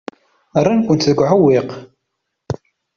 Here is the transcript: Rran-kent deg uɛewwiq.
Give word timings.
Rran-kent 0.63 1.07
deg 1.09 1.19
uɛewwiq. 1.19 1.69